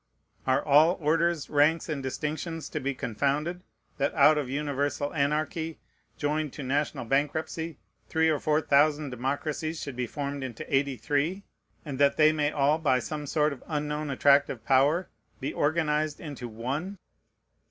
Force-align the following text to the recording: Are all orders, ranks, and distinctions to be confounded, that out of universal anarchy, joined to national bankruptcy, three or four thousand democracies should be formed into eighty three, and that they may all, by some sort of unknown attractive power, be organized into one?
Are 0.47 0.65
all 0.65 0.97
orders, 0.99 1.47
ranks, 1.47 1.87
and 1.87 2.01
distinctions 2.01 2.69
to 2.69 2.79
be 2.79 2.95
confounded, 2.95 3.61
that 3.99 4.15
out 4.15 4.35
of 4.39 4.49
universal 4.49 5.13
anarchy, 5.13 5.77
joined 6.17 6.53
to 6.53 6.63
national 6.63 7.05
bankruptcy, 7.05 7.77
three 8.09 8.27
or 8.27 8.39
four 8.39 8.61
thousand 8.61 9.11
democracies 9.11 9.79
should 9.79 9.95
be 9.95 10.07
formed 10.07 10.43
into 10.43 10.65
eighty 10.75 10.97
three, 10.97 11.43
and 11.85 11.99
that 11.99 12.17
they 12.17 12.31
may 12.31 12.51
all, 12.51 12.79
by 12.79 12.97
some 12.97 13.27
sort 13.27 13.53
of 13.53 13.63
unknown 13.67 14.09
attractive 14.09 14.65
power, 14.65 15.07
be 15.39 15.53
organized 15.53 16.19
into 16.19 16.47
one? 16.47 16.97